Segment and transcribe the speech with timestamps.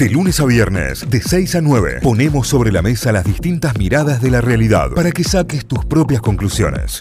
[0.00, 4.22] De lunes a viernes, de 6 a 9, ponemos sobre la mesa las distintas miradas
[4.22, 7.00] de la realidad para que saques tus propias conclusiones.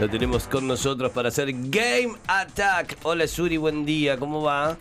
[0.00, 2.96] Lo tenemos con nosotros para hacer Game Attack.
[3.04, 4.76] Hola Suri, buen día, ¿cómo va?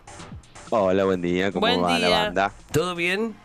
[0.71, 2.09] Hola, buen día, ¿cómo Buen va día.
[2.09, 2.51] la banda?
[2.71, 3.35] ¿Todo bien?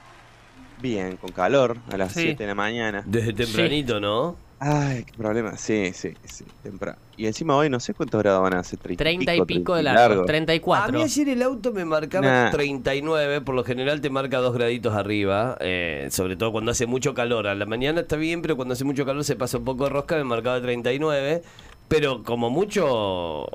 [0.80, 2.22] Bien, con calor, a las Sí.
[2.22, 3.02] 7 de la mañana.
[3.04, 4.47] Desde tempranito, ¿no?
[4.60, 5.56] Ay, qué problema.
[5.56, 6.98] Sí, sí, sí, temprano.
[7.16, 8.78] Y encima hoy no sé cuántos grados van a hacer.
[8.80, 10.00] 30, 30 y pico de largo.
[10.00, 11.02] largo, A mí 34.
[11.02, 12.50] ayer el auto me marcaba Nah.
[12.50, 17.14] 39, por lo general te marca dos graditos arriba, eh, sobre todo cuando hace mucho
[17.14, 17.46] calor.
[17.46, 19.90] A la mañana está bien, pero cuando hace mucho calor se pasa un poco de
[19.90, 21.42] rosca, me marcaba 39.
[21.86, 23.46] Pero como mucho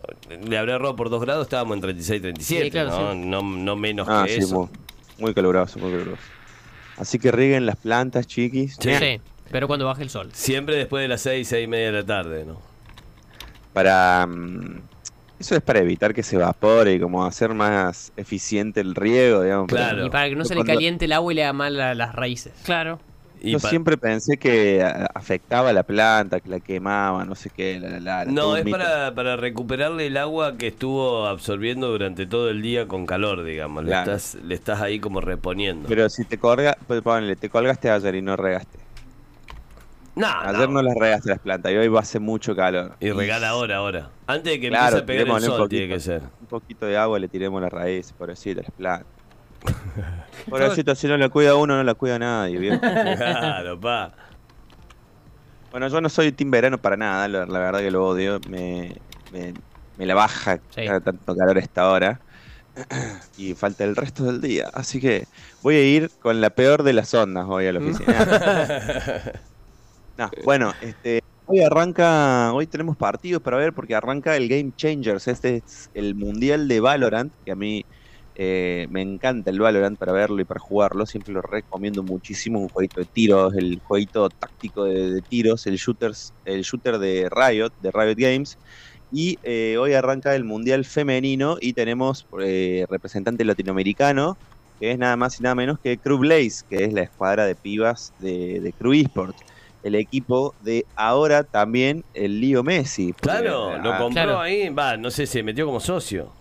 [0.48, 3.12] le habré errado por dos grados, estábamos en 36, 37, Sí, claro, ¿no?
[3.14, 3.20] sí.
[3.28, 4.56] No, no menos Ah, que sí, eso.
[4.58, 4.70] muy,
[5.20, 6.22] muy caluroso, muy caluroso.
[6.98, 8.78] Así que rieguen las plantas, chiquis.
[8.80, 8.90] Sí.
[8.96, 9.20] Sí,
[9.54, 10.32] pero cuando baje el sol.
[10.34, 12.60] Siempre después de las 6, 6 y media de la tarde, ¿no?
[13.72, 14.26] Para.
[14.26, 14.82] mm,
[15.40, 19.68] eso es para evitar que se evapore y como hacer más eficiente el riego, digamos.
[19.68, 20.08] Claro.
[20.08, 22.16] Y para que no se le caliente el agua y le haga mal a las
[22.16, 22.52] raíces.
[22.66, 23.00] Claro.
[23.42, 27.80] Y Yo siempre pensé que afectaba a la planta, que la quemaba, no sé qué.
[27.80, 32.50] La, la, la, No, es para, para recuperarle el agua que estuvo absorbiendo durante todo
[32.50, 33.84] el día con calor, digamos.
[33.84, 35.90] Le, estás, le estás ahí como reponiendo.
[35.90, 38.83] Pero si te colga, pues ponle, te colgaste ayer y no regaste.
[40.16, 42.96] No, Ayer no las regaste las plantas y hoy va a hacer mucho calor.
[43.00, 44.10] Y regala ahora, ahora.
[44.28, 45.94] Antes de que Claro, empiece a pegar el sol, tiene poquito.
[45.96, 46.22] que ser.
[46.42, 49.08] Un poquito de agua le tiremos las raíces, pobrecito, las plantas.
[50.50, 52.80] Pobrecito, si no la cuida uno, no la cuida nadie, ¿vio?
[52.82, 54.12] Claro, pa.
[55.72, 58.40] Bueno, yo no soy team verano para nada, la, la verdad que lo odio.
[58.50, 58.96] Me,
[59.32, 59.54] me,
[59.98, 60.86] me la baja Sí.
[60.86, 62.20] cada tanto calor a esta hora.
[63.38, 64.70] Y falta el resto del día.
[64.74, 65.26] Así que
[65.62, 68.14] voy a ir con la peor de las ondas hoy a la oficina.
[70.18, 75.28] No, bueno, este, hoy arranca, hoy tenemos partidos para ver porque arranca el Game Changers.
[75.28, 77.84] Este es el mundial de Valorant, que a mí
[78.36, 81.08] eh, me encanta el Valorant para verlo y para jugarlo.
[81.08, 82.60] Siempre lo recomiendo muchísimo.
[82.60, 87.28] Un jueguito de tiros, el jueguito táctico de, de tiros, el shooters, el shooter de
[87.32, 88.60] Riot, de Riot Games.
[89.10, 94.40] Y eh, hoy arranca el mundial femenino y tenemos eh, representante latinoamericano,
[94.80, 97.56] que es nada más y nada menos que Crew Blaze, que es la escuadra de
[97.56, 99.44] pibas de, de Crew Esports
[99.84, 103.14] el equipo de ahora también el Lío Messi.
[103.14, 104.40] Claro, lo ah, compró Claro.
[104.40, 104.70] ahí.
[104.70, 106.32] Va, no sé, se metió como socio.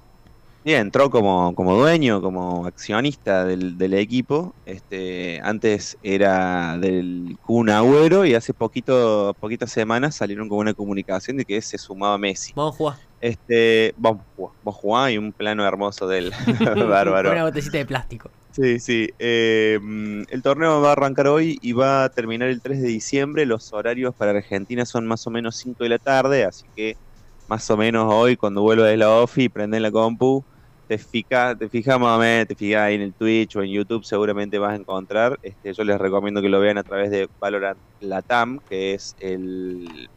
[0.64, 4.54] sí, entró como, como dueño, como accionista del, del equipo.
[4.64, 11.36] Este, antes era del Kun Agüero y hace poquito, poquitas semanas salieron con una comunicación
[11.36, 12.53] de que se sumaba Messi.
[12.54, 12.97] Vamos a jugar.
[13.22, 16.33] Este, vamos, vamos a jugar y un plano hermoso del
[16.88, 17.31] bárbaro.
[17.31, 18.31] Una botecita de plástico.
[18.50, 19.10] Sí, sí.
[19.21, 19.78] eh,
[20.28, 23.47] el torneo va a arrancar hoy y va a terminar el 3 de diciembre.
[23.47, 26.97] Los horarios para Argentina son más o menos 5 de la tarde, así que
[27.47, 30.44] más o menos hoy cuando vuelva de la OFI y prenden la compu,
[30.89, 34.59] te fijas, te fijas más te fijas ahí en el Twitch o en YouTube, seguramente
[34.59, 35.39] vas a encontrar.
[35.44, 40.10] Este, yo les recomiendo que lo vean a través de Valorant Latam, que es el,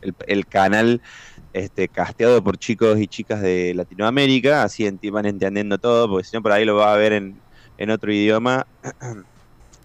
[0.00, 1.02] el, el canal
[1.56, 6.42] este, casteado por chicos y chicas de Latinoamérica, así van entendiendo todo, porque si no
[6.42, 7.42] por ahí lo vas a ver en,
[7.78, 8.66] en otro idioma.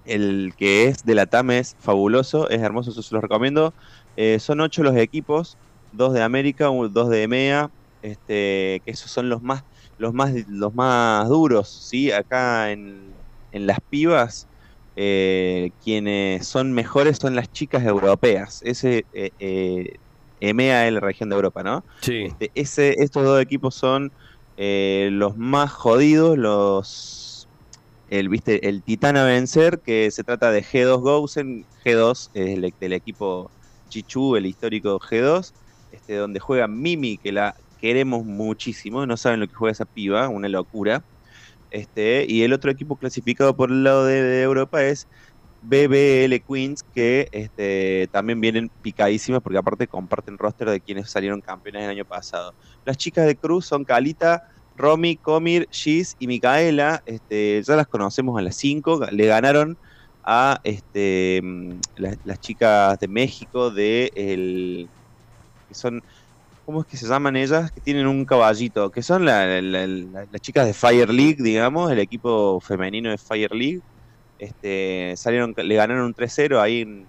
[0.03, 3.73] El que es de la TAM es fabuloso, es hermoso, eso se los recomiendo.
[4.15, 5.59] Eh, son ocho los equipos,
[5.91, 7.69] dos de América, dos de EMEA,
[8.01, 9.63] este, que esos son los más,
[9.97, 12.11] los más, los más duros, ¿sí?
[12.11, 13.15] Acá en,
[13.51, 14.49] en las pibas,
[14.95, 18.61] eh, quienes son mejores son las chicas europeas.
[18.63, 19.31] Ese eh,
[20.41, 21.83] EMEA la región de Europa, ¿no?
[22.01, 22.23] Sí.
[22.23, 24.11] Este, ese, estos dos equipos son
[24.57, 27.47] eh, los más jodidos, los
[28.09, 28.67] el, ¿viste?
[28.67, 33.49] el titán a vencer, que se trata de G2 Gosen, G2 es el, del equipo
[33.87, 35.53] Chichu, el histórico G2,
[35.93, 40.27] este, donde juega Mimi, que la queremos muchísimo, no saben lo que juega esa piba,
[40.27, 41.03] una locura.
[41.71, 45.07] Este, y el otro equipo clasificado por el lado de, de Europa es
[45.61, 51.83] BBL Queens, que este, también vienen picadísimas porque aparte comparten roster de quienes salieron campeones
[51.83, 52.55] el año pasado.
[52.85, 54.41] Las chicas de Cruz son Calita,
[54.75, 57.01] Romy, Comir, Giz y Micaela.
[57.05, 58.99] Este, ya las conocemos a las 5.
[59.11, 59.77] Le ganaron
[60.23, 64.91] a este, mm, las, chicas de México de el,
[65.67, 66.01] que son
[66.65, 67.71] ¿cómo es que se llaman ellas?
[67.71, 71.37] Que tienen un caballito, que son la- la- la- la- las chicas de Fire League,
[71.43, 73.81] digamos, el equipo femenino de Fire League.
[74.41, 77.05] Este, salieron, le ganaron un 3-0 ahí en,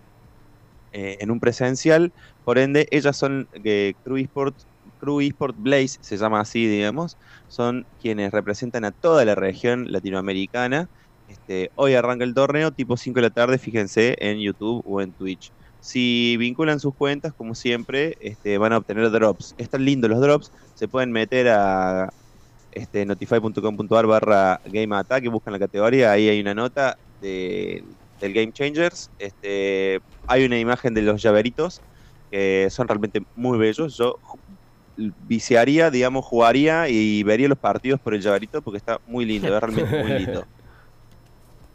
[0.92, 2.12] eh, en un presencial.
[2.44, 4.54] Por ende, ellas son eh, Crew Esport,
[5.00, 7.16] Crew Esport Blaze, se llama así, digamos.
[7.48, 10.90] Son quienes representan a toda la región latinoamericana.
[11.26, 15.12] Este, hoy arranca el torneo, tipo 5 de la tarde, fíjense en YouTube o en
[15.12, 15.50] Twitch.
[15.80, 19.54] Si vinculan sus cuentas, como siempre, este, van a obtener drops.
[19.56, 20.52] Están lindos los drops.
[20.74, 22.12] Se pueden meter a,
[22.72, 27.82] este, notify.com.ar barra Game Attack buscan la categoría, ahí hay una nota de,
[28.20, 29.10] del Game Changers.
[29.18, 31.80] Este, hay una imagen de los llaveritos
[32.30, 33.96] que son realmente muy bellos.
[33.96, 34.18] Yo
[34.96, 39.60] viciaría, digamos, jugaría y vería los partidos por el llaverito porque está muy lindo, es
[39.62, 40.44] realmente muy lindo.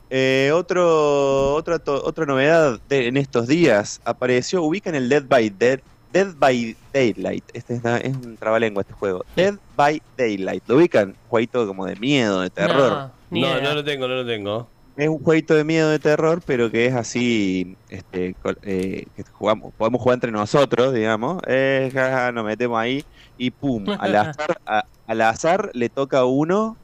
[0.10, 5.50] Eh, otro, otra, to- otra novedad de- en estos días apareció, ubican el Dead by
[5.50, 7.44] Dead, Dead by Daylight.
[7.54, 9.26] Este es, es un trabalengua este juego.
[9.36, 10.64] Dead by Daylight.
[10.66, 11.14] ¿Lo ubican?
[11.28, 13.12] Jueguito como de miedo, de terror.
[13.42, 14.72] No, no lo tengo, no lo tengo.
[14.98, 19.72] Es un jueguito de miedo de terror, pero que es así, este, eh, que jugamos,
[19.78, 21.40] podemos jugar entre nosotros, digamos.
[21.48, 23.04] Eh, jaja, nos metemos ahí
[23.38, 26.80] y pum, al azar, a- al azar le toca a uno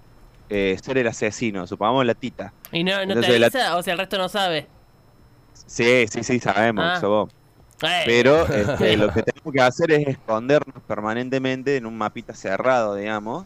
[0.47, 2.53] eh, ser el asesino, supongamos la tita.
[2.71, 3.75] ¿Y no, no te la- avisa?
[3.77, 4.67] O sea, el resto no sabe.
[5.65, 7.25] Sí, sí, sí, sabemos, Ah.
[7.81, 12.95] Eh, Pero este, lo que tenemos que hacer es escondernos permanentemente en un mapita cerrado,
[12.95, 13.45] digamos.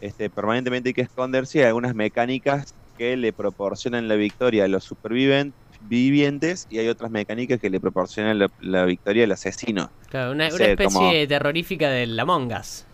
[0.00, 4.68] Este, permanentemente hay que esconderse y hay algunas mecánicas que le proporcionan la victoria a
[4.68, 9.90] los supervivientes y hay otras mecánicas que le proporcionan la, la victoria al asesino.
[10.08, 12.84] claro, una, especie como- terrorífica del Among Us.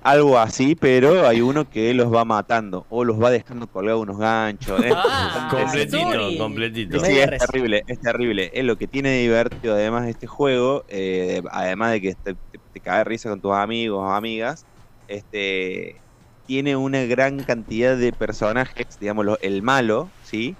[0.00, 4.16] Algo así, pero hay uno que los va matando o los va dejando colgados unos
[4.16, 4.80] ganchos.
[4.94, 7.00] Ah, completito, completito.
[7.04, 8.48] Sí, es terrible, es terrible.
[8.54, 12.34] Es lo que tiene de divertido además de este juego, eh, además de que te,
[12.34, 14.64] te, te cae de risa con tus amigos o amigas,
[15.08, 16.00] este
[16.48, 20.58] tiene una gran cantidad de personajes, digamos, el malo, ¿sí?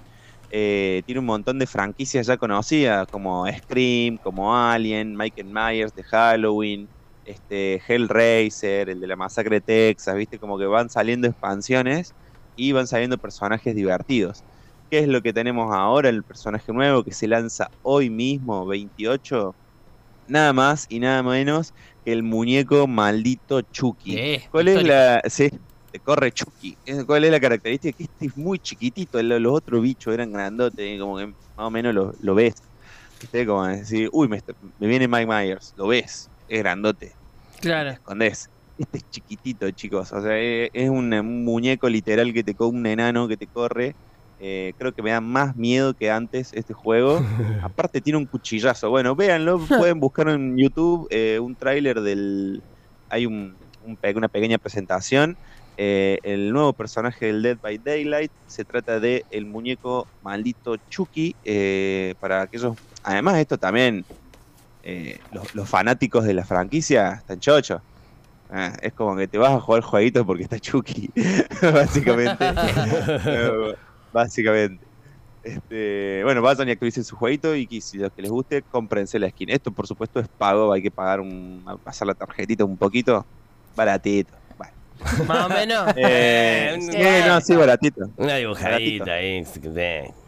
[0.51, 6.03] Eh, tiene un montón de franquicias ya conocidas, como Scream, como Alien, Michael Myers de
[6.03, 6.91] Halloween,
[7.23, 10.37] este Hellraiser, el de la masacre de Texas, ¿viste?
[10.39, 12.15] Como que van saliendo expansiones
[12.55, 14.45] y van saliendo personajes divertidos.
[14.91, 16.09] ¿Qué es lo que tenemos ahora?
[16.09, 19.55] El personaje nuevo que se lanza hoy mismo, 28.
[20.27, 21.73] Nada más y nada menos
[22.05, 24.17] que el muñeco maldito Chucky.
[24.17, 25.21] Eh, ¿Cuál es la.
[25.27, 25.49] Sí,
[25.89, 26.77] te corre Chucky.
[27.05, 27.95] ¿Cuál es la característica?
[27.97, 29.21] Que este es muy chiquitito.
[29.21, 32.53] lo- Los otros bichos eran grandotes, como que más o menos lo, lo ves.
[33.21, 33.45] ¿Viste?
[33.45, 34.41] Como decir, uy, me,
[34.77, 35.73] viene Mike Myers.
[35.75, 37.19] Lo ves, es grandote
[37.59, 37.89] te Claro.
[37.91, 38.49] escondés.
[38.77, 40.11] Este es chiquitito, chicos.
[40.13, 41.09] O sea, eh, es un,
[41.43, 43.95] muñeco literal que te co un enano que te corre.
[44.37, 47.19] Eh, creo que me da más miedo que antes este juego.
[47.63, 48.89] Aparte tiene un cuchillazo.
[48.89, 49.59] Bueno, véanlo,
[49.93, 52.63] pueden buscar en YouTube eh, un tráiler del...
[53.09, 53.57] Hay un,
[54.15, 55.37] una pequeña presentación.
[55.81, 61.37] Eh, el nuevo personaje del Dead by Daylight se trata de el muñeco maldito Chucky.
[61.45, 62.75] eh, para aquellos...
[63.01, 64.03] Además esto también...
[64.83, 67.81] eh, los, los fanáticos de la franquicia están chochos.
[68.49, 71.11] Ah, es como que te vas a jugar jueguitos porque está Chucky,
[71.61, 72.45] básicamente.
[74.11, 74.85] Básicamente.
[75.43, 79.29] Este, bueno, vayan y actualicen su jueguito y si los que les guste, cómprense la
[79.29, 79.49] skin.
[79.51, 83.25] Esto, por supuesto, es pago, hay que pagar un, pasar la tarjetita un poquito.
[83.75, 84.38] Baratito.
[85.27, 85.93] Más o menos.
[85.97, 88.09] Eh, no, sí, baratito.
[88.17, 89.43] Una dibujadita ahí.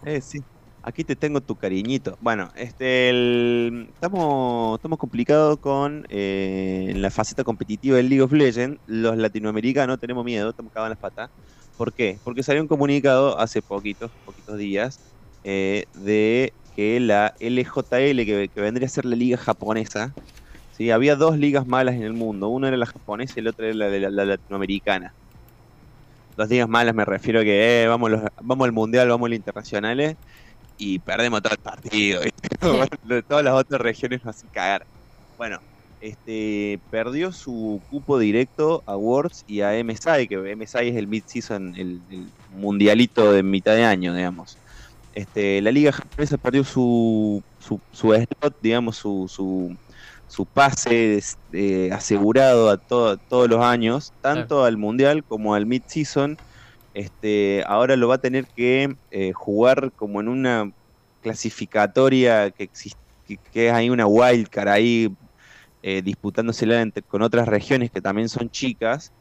[0.06, 0.39] Eh, sí.
[0.83, 2.18] Aquí te tengo tu cariñito.
[2.21, 8.31] Bueno, este, el- estamos, estamos complicados con eh, en la faceta competitiva del League of
[8.31, 8.79] Legends.
[8.88, 11.29] Los latinoamericanos tenemos miedo, estamos cagados en las patas.
[11.77, 12.19] ¿Por qué?
[12.24, 15.00] Porque salió un comunicado hace poquitos, poquitos días,
[15.44, 20.13] eh, de que la LJL, que, que vendría a ser la liga japonesa,
[20.89, 22.50] había dos ligas malas en el mundo.
[22.50, 25.16] Una era la japonesa y la otra era la, la- la latinoamericana.
[26.36, 29.30] Dos ligas malas me refiero a que eh, vamos, los- vamos al mundial, vamos a
[29.30, 30.15] los internacionales
[30.77, 32.22] y perdemos todo el partido.
[33.27, 34.88] Todas las otras regiones nos hacen cagar.
[35.38, 35.60] Bueno,
[36.00, 41.75] este perdió su cupo directo a Worlds y a MSI, que MSI es el mid-season,
[41.77, 44.60] el mundialito de mitad de año, digamos.
[45.13, 49.77] Este, la liga japonesa perdió su, su, su slot, digamos, su, su,
[50.31, 51.19] su pase
[51.53, 56.38] eh, asegurado a to- todos los años, tanto al mundial como al mid-season.
[56.93, 60.71] Este, ahora lo va a tener que eh, jugar como en una
[61.21, 65.09] clasificatoria que existe, que, que es ahí una wildcard ahí
[65.81, 69.13] eh, disputándosela entre- con otras regiones que también son chicas.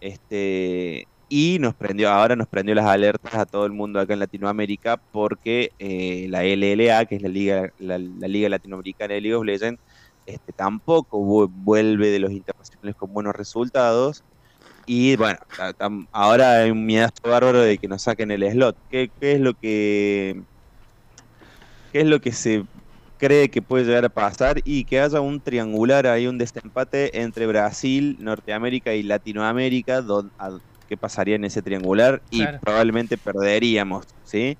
[0.00, 4.20] Este, y nos prendió, ahora nos prendió las alertas a todo el mundo acá en
[4.20, 9.34] Latinoamérica porque eh, la LLA, que es la liga, la, la liga latinoamericana de League
[9.36, 9.80] of Legends,
[10.26, 14.24] este, tampoco vu- vuelve de los internacionales con buenos resultados.
[14.86, 15.38] Y bueno,
[16.12, 18.76] ahora hay un miedazo bárbaro de que nos saquen el slot.
[18.88, 20.44] ¿Qué, qué es lo que
[21.92, 22.64] qué es lo que se
[23.16, 24.60] cree que puede llegar a pasar?
[24.64, 30.58] Y que haya un triangular ahí, un desempate entre Brasil, Norteamérica y Latinoamérica, don- a-
[30.86, 32.22] ¿qué pasaría en ese triangular?
[32.30, 32.58] Y Claro.
[32.60, 34.58] probablemente perderíamos, ¿sí?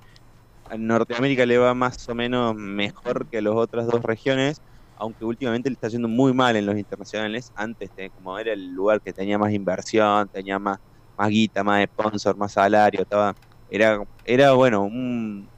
[0.64, 4.62] A Norteamérica le va más o menos mejor que a las otras dos regiones,
[4.96, 7.50] aunque últimamente le está yendo muy mal en los internacionales.
[7.54, 10.78] Antes, como era el lugar que tenía más inversión, tenía más,
[11.16, 13.34] más guita, más sponsor, más salario, estaba,
[13.68, 15.50] era, era bueno, un,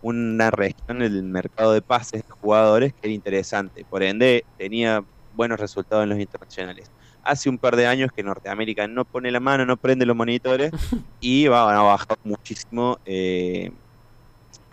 [0.00, 5.60] una región del mercado de pases de jugadores que era interesante, por ende tenía buenos
[5.60, 6.90] resultados en los internacionales.
[7.22, 10.70] Hace un par de años que Norteamérica no pone la mano, no prende los monitores
[11.20, 13.70] y va a bajar muchísimo eh,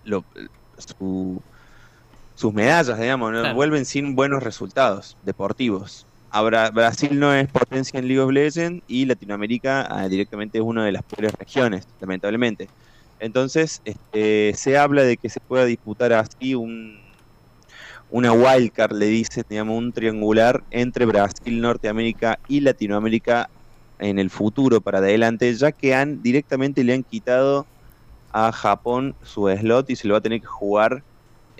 [0.04, 0.26] lo-
[0.78, 1.44] su-
[2.40, 3.42] sus medallas, digamos, ¿no?
[3.42, 3.54] Claro.
[3.54, 6.06] vuelven sin buenos resultados deportivos.
[6.32, 10.86] Ahora, Brasil no es potencia en League of Legends y Latinoamérica ah, directamente es una
[10.86, 12.70] de las peores regiones, lamentablemente.
[13.20, 17.02] Entonces, este, se habla de que se pueda disputar así un,
[18.10, 23.50] una wildcard, le dicen, digamos, un triangular entre Brasil, Norteamérica y Latinoamérica
[24.00, 27.66] en el futuro para adelante, ya que han directamente le han quitado
[28.32, 31.04] a Japón su slot y se lo va a tener que jugar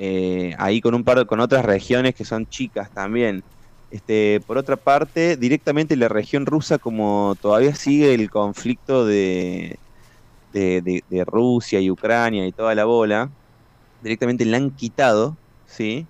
[0.02, 3.44] eh, ahí con un par con otras regiones que son chicas también.
[3.92, 9.78] Este, por otra parte, directamente la región rusa, como todavía sigue el conflicto de,
[10.54, 13.30] de, Rusia y Ucrania y toda la bola,
[14.02, 16.08] directamente la han quitado, ¿sí?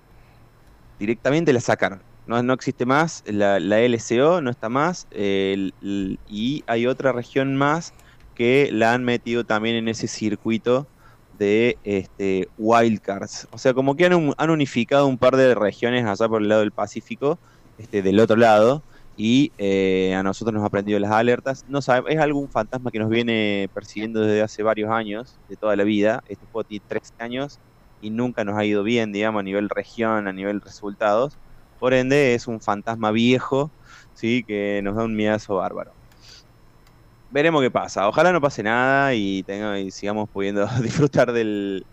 [1.00, 2.04] Directamente la sacaron.
[2.28, 7.94] No, no existe más, la, la LCO no está más, y hay otra región más
[8.36, 10.88] que la han metido también en ese circuito
[11.40, 13.48] de este, wildcards.
[13.52, 16.50] O sea, como que han, un- han unificado un par de regiones allá por el
[16.50, 17.40] lado del Pacífico,
[17.78, 21.64] este, del otro lado, y eh, a nosotros nos ha prendido las alertas.
[21.68, 25.76] No sabe, es algún fantasma que nos viene persiguiendo desde hace varios años, de toda
[25.76, 26.22] la vida.
[26.26, 27.60] Este juego tiene 13 años
[28.00, 31.40] y nunca nos ha ido bien, digamos, a nivel región, a nivel resultados.
[31.78, 33.74] Por ende, es un fantasma viejo,
[34.14, 35.99] sí, que nos da un miedazo bárbaro.
[37.32, 38.08] Veremos qué pasa.
[38.08, 41.86] Ojalá no pase nada y, tenga, y sigamos pudiendo disfrutar del,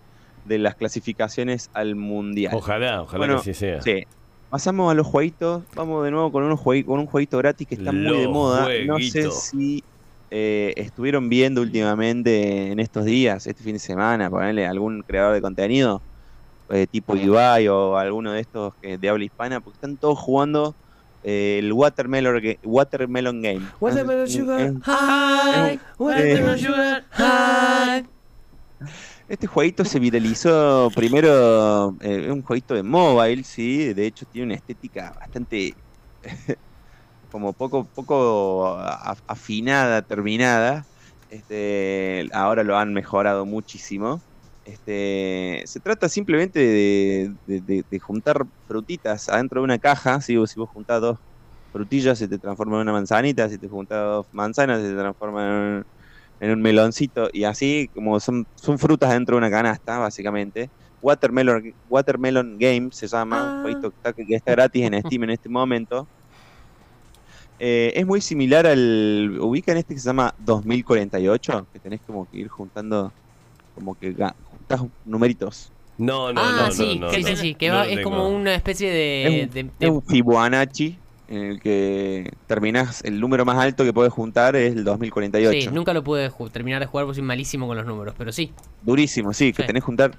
[0.44, 2.54] de las clasificaciones al mundial.
[2.54, 3.82] Ojalá, ojalá Bueno, que sí sea.
[3.82, 4.04] Sí.
[4.48, 5.64] Pasamos a los jueguitos.
[5.74, 8.68] Vamos de nuevo con, unos con un jueguito gratis que está muy de moda.
[8.86, 9.82] No sé si
[10.30, 15.40] eh, estuvieron viendo últimamente en estos días, este fin de semana, ponerle algún creador de
[15.40, 16.00] contenido,
[16.70, 20.74] eh, tipo Ibai o alguno de estos que, de habla hispana, porque están todos jugando
[20.74, 20.85] eh,
[21.26, 23.66] el Watermelon, Watermelon Game.
[23.80, 28.06] Watermelon Es- Sugar es- Hi, watermelon sugar, hi.
[29.28, 34.46] Este jueguito se viralizó primero, eh, es un jueguito de mobile, sí, de hecho tiene
[34.46, 35.74] una estética bastante
[37.30, 38.76] como poco, poco
[39.26, 40.84] afinada, terminada.
[41.28, 44.22] Este, ahora lo han mejorado muchísimo.
[44.66, 50.20] Este, se trata simplemente de, de- de- de juntar frutitas adentro de una caja.
[50.20, 51.18] Si vos, si vos juntás dos
[51.72, 53.48] frutillas, se te transforma en una manzanita.
[53.48, 55.84] Si te juntás dos manzanas, se te transforma en un,
[56.40, 57.28] en un meloncito.
[57.32, 60.70] Y así, como son, son frutas dentro de una canasta, básicamente.
[61.00, 63.60] Watermelon, Watermelon Game se llama, un Ah.
[63.62, 66.08] jueguito que está, gratis en Steam en este momento.
[67.58, 69.38] Eh, es muy similar al.
[69.40, 73.14] Ubican este que se llama 2048, que tenés como que ir juntando,
[73.74, 74.14] como que
[75.04, 75.72] numeritos.
[75.98, 77.36] No, no, ah, no, sí, no, sí, no, sí, no.
[77.40, 78.10] sí, que No va- lo es tengo.
[78.10, 79.24] como una especie de...
[79.24, 83.82] Es un- de- Es de- un Fibonacci en el que terminás, el número más alto
[83.82, 85.70] que podés juntar es el 2048.
[85.70, 88.52] sí, nunca lo pude terminar de jugar porque soy malísimo con los números, pero sí.
[88.82, 89.66] Durísimo, sí, que Sí.
[89.66, 90.12] tenés que juntar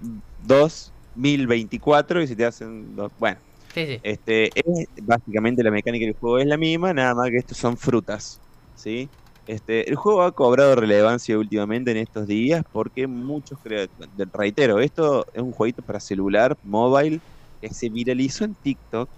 [1.15, 3.11] 2024 y si te hacen dos.
[3.19, 3.37] Bueno,
[3.73, 3.99] Sí, sí.
[4.03, 7.77] este es básicamente la mecánica del juego es la misma, nada más que estos son
[7.77, 8.41] frutas,
[8.75, 9.09] ¿sí?
[9.47, 13.87] Este, el juego ha cobrado relevancia últimamente en estos días porque muchos crea-
[14.33, 17.21] reitero, esto es un jueguito para celular, mobile,
[17.61, 19.09] que se viralizó en TikTok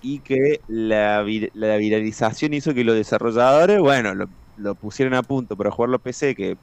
[0.00, 1.24] y que la,
[1.54, 4.26] la viralización hizo que los desarrolladores, bueno, lo,
[4.56, 6.56] lo pusieron a punto para jugarlo PC, que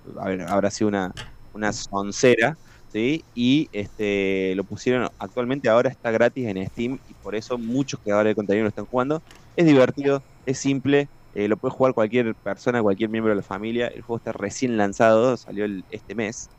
[0.49, 1.11] habrá sido una,
[1.51, 3.25] una soncera, ¿sí?
[3.33, 8.31] Y este, lo pusieron, actualmente ahora está gratis en Steam y por eso muchos creadores
[8.31, 9.23] de contenido lo están jugando.
[9.55, 13.87] Es divertido, es simple, eh, lo puede jugar cualquier persona, cualquier miembro de la familia.
[13.87, 16.51] El juego está recién lanzado, salió este mes.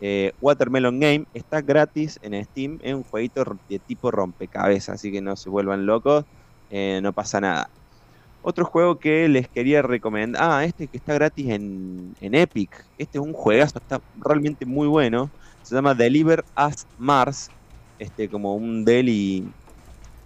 [0.00, 5.20] Eh, Watermelon Game está gratis en Steam, es un jueguito de tipo rompecabezas, así que
[5.20, 6.24] no se vuelvan locos,
[6.70, 7.70] eh, no pasa nada.
[8.42, 13.18] Otro juego que les quería recomendar, ah, este que está gratis en, en Epic, este
[13.18, 15.32] es un juegazo, está realmente muy bueno,
[15.62, 17.52] se llama Deliver Us Mars,
[17.98, 19.54] este como un deli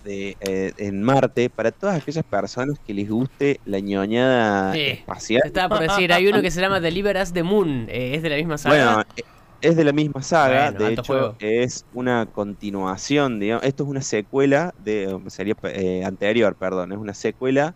[0.04, 4.80] de, eh, en Marte, para todas aquellas personas que les guste la ñoñada Sí.
[4.80, 5.42] espacial.
[5.44, 8.30] Estaba por decir, hay uno que se llama Deliver Us the Moon, eh, es de
[8.30, 8.74] la misma saga.
[8.96, 9.22] Bueno, eh,
[9.60, 11.36] es de la misma saga, Bueno, de hecho juego.
[11.40, 17.14] es una continuación, digamos, esto es una secuela de sería eh, anterior, perdón, es una
[17.14, 17.74] secuela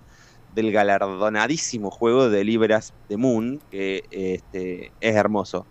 [0.49, 5.69] del galardonadísimo juego de Libras de Moon, que este, es hermoso.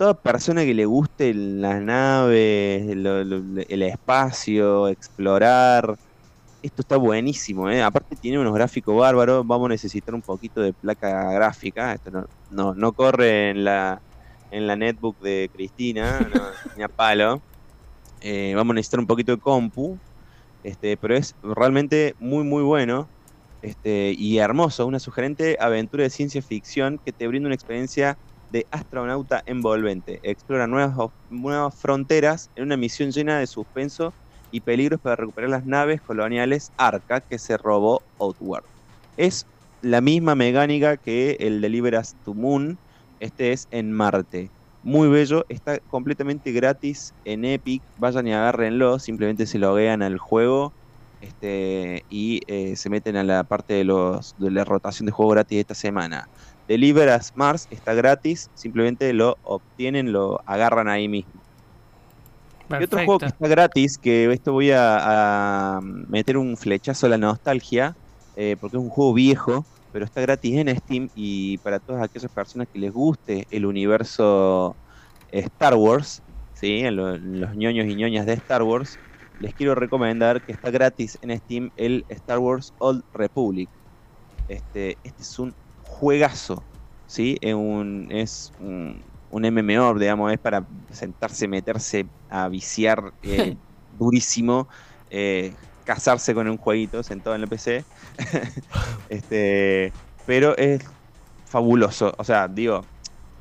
[0.00, 5.98] Toda persona que le guste las naves, lo- lo- el espacio, explorar,
[6.62, 7.82] esto está buenísimo, ¿eh?
[7.82, 12.26] aparte tiene unos gráficos bárbaros, vamos a necesitar un poquito de placa gráfica, esto no,
[12.48, 14.02] no, no corre en la,
[14.50, 17.44] en la netbook de Cristina, no, ni a palo,
[18.20, 20.00] Eh, vamos a necesitar un poquito de compu,
[20.62, 23.12] este, pero es realmente muy muy bueno
[23.62, 28.18] este, y hermoso, una sugerente aventura de ciencia ficción que te brinda una experiencia
[28.50, 30.20] de astronauta envolvente.
[30.22, 34.12] Explora nuevas, nuevas fronteras en una misión llena de suspenso
[34.50, 38.64] y peligros para recuperar las naves coloniales Arca que se robó Outward.
[39.16, 39.46] Es
[39.82, 42.78] la misma mecánica que el Deliver Us to Moon,
[43.20, 44.50] este es en Marte.
[44.82, 50.72] Muy bello, está completamente gratis en Epic, vayan y agárrenlo, simplemente se loguean al juego
[51.20, 55.32] este, y eh, se meten a la parte de, los, de la rotación de juego
[55.32, 56.28] gratis de esta semana.
[56.70, 61.42] Deliver Us Mars está gratis, simplemente lo obtienen, lo agarran ahí mismo.
[62.76, 67.08] Y otro juego que está gratis, que esto voy a, a meter un flechazo a
[67.10, 67.94] la nostalgia,
[68.34, 72.30] eh, porque es un juego viejo, pero está gratis en Steam y para todas aquellas
[72.32, 74.78] personas que les guste el universo
[75.28, 76.22] eh, Star Wars,
[76.52, 76.82] ¿sí?
[76.90, 79.00] Lo- los ñoños y ñoñas de Star Wars,
[79.38, 83.70] les quiero recomendar que está gratis en Steam el Star Wars Old Republic.
[84.48, 85.54] Este, este es un
[86.00, 86.68] juegazo,
[87.06, 87.36] ¿sí?
[87.40, 94.68] Es un, es un, un MMO, digamos, es para sentarse, meterse a viciar eh, durísimo,
[95.10, 97.86] eh, casarse con un jueguito sentado en el PC.
[99.08, 100.84] este, pero es
[101.46, 102.90] fabuloso, o sea, digo,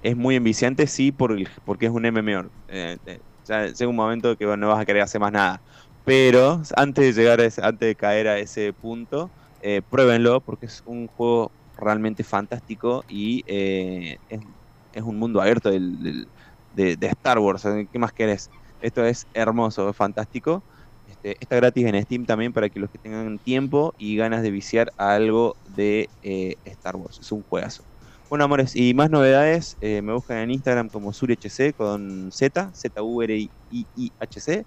[0.01, 2.49] es muy enviciante, sí, por el- porque es un MMO.
[2.67, 2.97] Eh,
[3.45, 5.63] ya llega un momento que no vas a querer hacer más nada.
[6.03, 10.65] Pero antes de llegar a ese- antes de caer a ese punto, eh, pruébenlo porque
[10.67, 14.39] es un juego realmente fantástico y eh, es,
[15.03, 16.31] un mundo abierto del-
[16.71, 17.65] de, Star Wars.
[17.65, 17.87] ¿eh?
[17.91, 18.51] ¿Qué más querés?
[18.79, 20.65] Esto es hermoso, es fantástico.
[21.05, 24.51] Este, está gratis en Steam también para que los que tengan tiempo y ganas de
[24.51, 27.19] viciar algo de eh, Star Wars.
[27.19, 27.85] Es un juegazo.
[28.29, 34.65] Bueno, amores, y más novedades, me buscan en Instagram como SuriHC con Z, Z-U-R-I-I-H-C,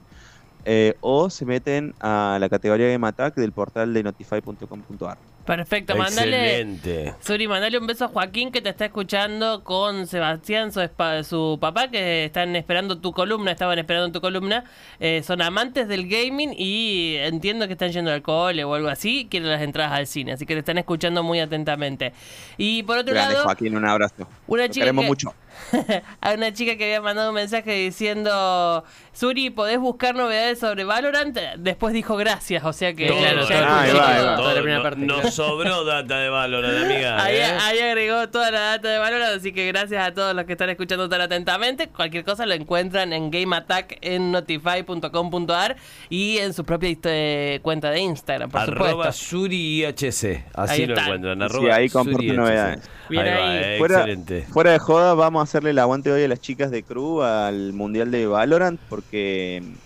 [0.65, 5.19] eh, o se meten a la categoría Game Attack del portal de notify.com.ar.
[5.45, 6.61] Perfecto, mandale.
[6.61, 7.15] Excelente.
[7.21, 11.59] Suri, mandale un beso a Joaquín que te está escuchando con Sebastián, su, espa- su
[11.61, 14.63] papá, que están esperando tu columna, estaban esperando tu columna.
[15.01, 19.27] Eh, son amantes del gaming y entiendo que están yendo al cole o algo así,
[19.29, 22.13] quieren las entradas al cine, así que te están escuchando muy atentamente.
[22.57, 24.29] Y por otro Grande, lado, Joaquín, un abrazo.
[24.47, 25.35] una Lo chica queremos que- mucho.
[26.21, 31.37] Hay una chica que había mandado un mensaje diciendo, Suri, ¿podés buscar novedades sobre Valorant?
[31.59, 34.37] Después dijo gracias, o sea que Todo, claro, ya Ah, ahí escuchó va, ahí va.
[34.37, 34.63] todo.
[34.67, 35.01] No- parte.
[35.01, 37.23] Nos sobró data de Valorant, amiga.
[37.25, 37.45] Ahí, ¿eh?
[37.45, 40.71] ahí agregó toda la data de Valorant, así que gracias a todos los que están
[40.71, 41.89] escuchando tan atentamente.
[41.89, 45.77] Cualquier cosa lo encuentran en Game Attack en notify.com.ar
[46.09, 49.13] y en su propia eh, cuenta de Instagram, por Arroba supuesto.
[49.13, 50.45] SuriIHC.
[50.55, 51.39] Así Ahí lo encuentran.
[51.39, 52.37] Sí, Arroba ahí comparten SuriIHC.
[52.37, 52.91] novedades.
[53.09, 53.31] Bien ahí.
[53.31, 53.59] va, ahí.
[53.63, 54.43] eh, Fuera- Excelente.
[54.51, 57.73] Fuera de joda, vamos a hacerle el aguante hoy a las chicas de Crew al
[57.73, 59.77] Mundial de Valorant porque,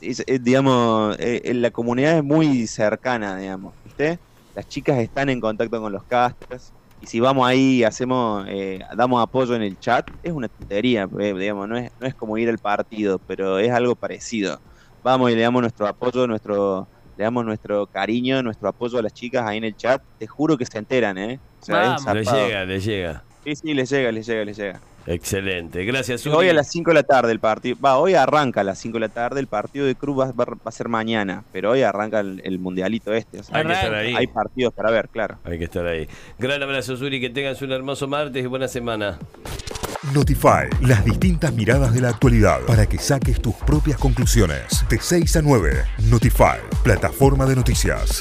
[0.00, 4.18] es- es, digamos, eh, eh, la comunidad es muy cercana, digamos, ¿viste?
[4.54, 8.80] Las chicas están en contacto con los casters y si vamos ahí y hacemos, eh,
[8.96, 12.38] damos apoyo en el chat, es una tontería, eh, digamos, no es, no es como
[12.38, 14.60] ir al partido, pero es algo parecido.
[15.02, 16.90] Vamos y le damos nuestro apoyo, nuestro...
[17.16, 20.02] Le damos nuestro cariño, nuestro apoyo a las chicas ahí en el chat.
[20.18, 21.40] Te juro que se enteran, ¿eh?
[21.60, 22.14] O sea, es Vamos.
[22.14, 22.24] Le zarpado.
[22.24, 23.26] llega, le llega.
[23.44, 24.84] Sí, sí, les llega, les llega, les llega.
[25.06, 25.84] Excelente.
[25.84, 26.34] Gracias, Suri.
[26.36, 27.76] Hoy a las 5 de la tarde el partido.
[27.84, 29.40] Va, hoy arranca a las 5 de la tarde.
[29.40, 31.44] El partido de Cruz va, va- va a ser mañana.
[31.52, 33.40] Pero hoy arranca el, el mundialito este.
[33.40, 34.14] o sea, Hay que estar ahí.
[34.16, 35.38] hay partidos para ver, claro.
[35.44, 36.08] Hay que estar ahí.
[36.38, 37.20] Gran abrazo, Suri.
[37.20, 39.18] Que tengas un hermoso martes y buena semana.
[40.12, 44.84] Notify, las distintas miradas de la actualidad para que saques tus propias conclusiones.
[44.90, 48.20] De 6 a 9, Notify, plataforma de noticias.